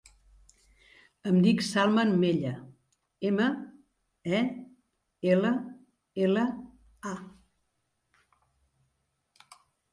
[1.31, 2.53] Em dic Salman Mella:
[3.31, 3.51] ema,
[4.39, 4.41] e,
[5.35, 5.53] ela,
[6.29, 6.47] ela,
[7.15, 7.15] a.